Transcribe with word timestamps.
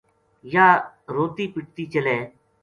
یاہ 0.53 0.83
روتی 1.13 1.45
پٹتی 1.53 1.83
چلے 1.93 2.17